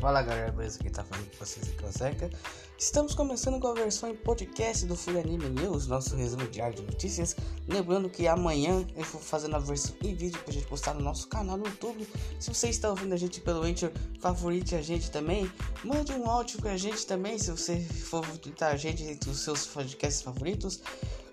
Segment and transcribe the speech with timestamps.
[0.00, 0.78] Fala galera, beleza?
[0.78, 2.30] Quem tá falando com vocês aqui é o Zeca.
[2.78, 6.82] Estamos começando com a versão em podcast do Full Anime News, nosso resumo diário de
[6.82, 7.34] notícias.
[7.66, 11.28] Lembrando que amanhã eu vou fazendo a versão em vídeo pra gente postar no nosso
[11.28, 12.06] canal no YouTube.
[12.38, 13.90] Se você está ouvindo a gente pelo Anchor,
[14.20, 15.50] favorite a gente também.
[15.82, 19.66] Mande um áudio pra gente também, se você for favoritar a gente entre os seus
[19.66, 20.82] podcasts favoritos.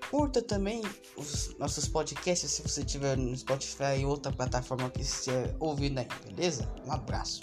[0.10, 0.82] Curta também
[1.18, 6.08] os nossos podcasts se você tiver no Spotify e outra plataforma que estiver ouvindo aí,
[6.26, 6.72] beleza?
[6.86, 7.42] Um abraço.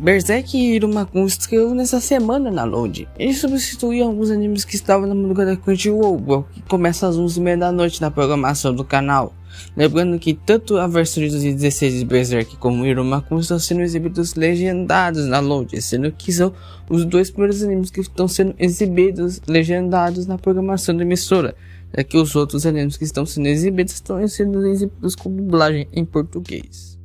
[0.00, 3.06] Berserk Irumakun estreou nessa semana na Load.
[3.18, 7.70] Ele substituiu alguns animes que estavam no mundo da Crunchyroll, que começa às 11h30 da
[7.70, 9.34] noite na programação do canal.
[9.76, 15.26] Lembrando que tanto a versão de 2016 de Berserk como Irumakun estão sendo exibidos legendados
[15.26, 16.50] na Load, sendo que são
[16.88, 21.54] os dois primeiros animes que estão sendo exibidos legendados na programação da emissora,
[21.94, 26.06] já que os outros animes que estão sendo exibidos estão sendo exibidos com dublagem em
[26.06, 26.99] português.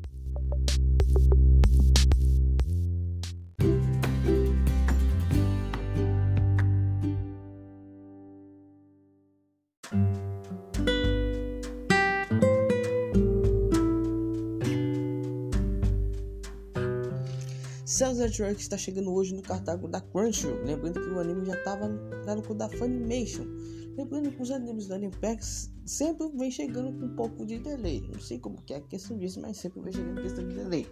[18.02, 20.66] At Work está chegando hoje no catálogo da Crunchyroll.
[20.66, 23.46] Lembrando que o anime já estava no da Funimation.
[23.96, 28.02] Lembrando que os animes da Animex sempre vem chegando com um pouco de delay.
[28.12, 30.56] Não sei como que é a questão disso, mas sempre vem chegando com questão de
[30.56, 30.86] delay.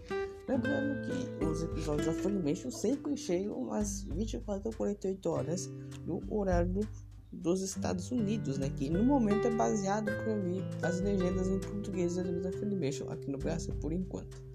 [0.47, 5.69] Lembrando que os episódios da Funimation sempre chegam às 24 ou 48 horas
[6.05, 6.87] do horário
[7.33, 8.69] dos Estados Unidos, né?
[8.69, 13.37] Que no momento é baseado para ver as legendas em português da Funimation aqui no
[13.37, 14.52] Brasil por enquanto.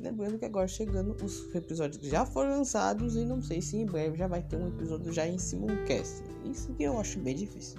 [0.00, 4.16] Lembrando que agora chegando os episódios já foram lançados e não sei se em breve
[4.16, 6.22] já vai ter um episódio já em simulcast.
[6.44, 7.78] Isso que eu acho bem difícil.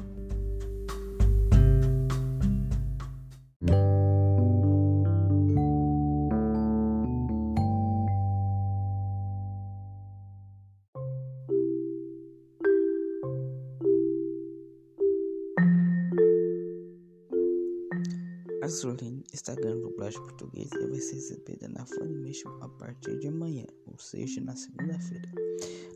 [18.62, 23.66] Azulin está ganhando dublagem portuguesa e vai ser exibida na Funimation a partir de amanhã,
[23.88, 25.32] ou seja, na segunda-feira.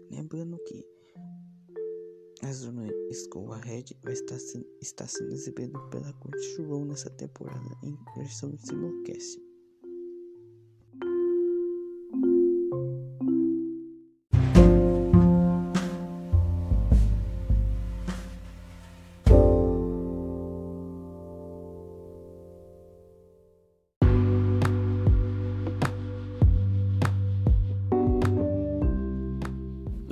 [0.10, 0.84] Lembrando que
[2.42, 4.38] Azulin School Ahead vai estar,
[4.82, 9.45] está sendo exibido pela Crunchyroll nessa temporada em versão simulcast.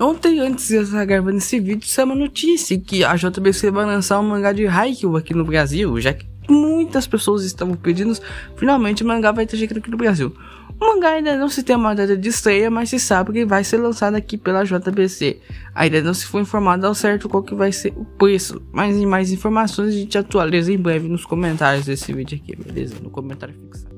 [0.03, 3.85] Ontem, antes de eu estar gravando esse vídeo, saiu uma notícia que a JBC vai
[3.85, 8.13] lançar um mangá de Haikyuu aqui no Brasil, já que muitas pessoas estavam pedindo,
[8.57, 10.35] finalmente o mangá vai ter chegado aqui no Brasil.
[10.77, 13.63] O mangá ainda não se tem uma data de estreia, mas se sabe que vai
[13.63, 15.39] ser lançado aqui pela JBC.
[15.73, 19.05] Ainda não se foi informado ao certo qual que vai ser o preço, mas em
[19.05, 22.95] mais informações a gente atualiza em breve nos comentários desse vídeo aqui, beleza?
[23.01, 23.92] No comentário fixado.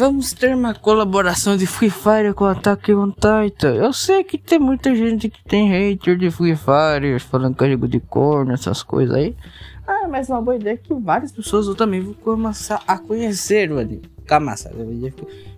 [0.00, 3.74] Vamos ter uma colaboração de Free Fire com Attack on Titan.
[3.74, 8.00] Eu sei que tem muita gente que tem hater de Free Fire, falando carrego de
[8.00, 9.36] corno, essas coisas aí.
[9.86, 13.70] Ah, mas uma boa ideia é que várias pessoas eu também vão começar a conhecer
[13.70, 14.00] o anime.
[14.24, 14.72] Camassa,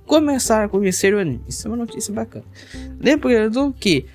[0.07, 1.41] começar a conhecer o anime.
[1.47, 2.45] Isso é uma notícia bacana.
[2.99, 4.07] Lembrando que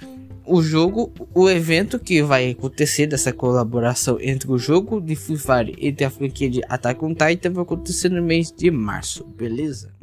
[0.45, 5.75] o jogo, o evento que vai acontecer dessa colaboração entre o jogo de Free Fire
[5.77, 9.95] e a franquia de Attack on Titan vai acontecer no mês de março, beleza?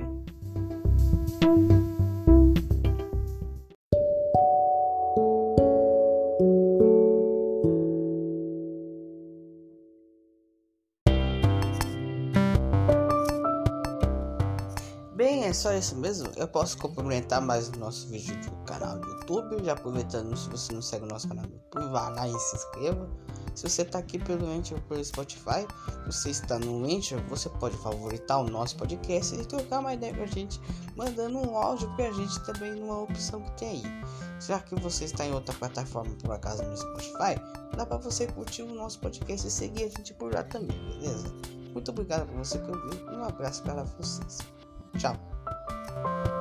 [15.45, 16.31] É só isso mesmo.
[16.37, 19.63] Eu posso complementar mais o nosso vídeo do canal do YouTube.
[19.63, 22.57] Já aproveitando, se você não segue o nosso canal do YouTube, vá lá e se
[22.57, 23.07] inscreva.
[23.55, 25.67] Se você está aqui pelo Anchor pelo Spotify,
[26.07, 30.23] você está no Anchor, você pode favoritar o nosso podcast e trocar uma ideia com
[30.23, 30.59] a gente,
[30.97, 33.83] mandando um áudio para a gente também numa opção que tem aí.
[34.41, 37.39] Já que você está em outra plataforma, por acaso no Spotify,
[37.77, 41.31] dá para você curtir o nosso podcast e seguir a gente por lá também, beleza?
[41.75, 44.39] Muito obrigado por você que ouviu e um abraço para vocês.
[44.97, 45.34] Tchau.
[46.05, 46.34] Bye.